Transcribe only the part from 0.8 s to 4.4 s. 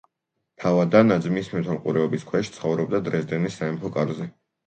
ანა ძმის მეთვალყურეობის ქვეშ ცხოვრობდა დრეზდენის სამეფო კარზე.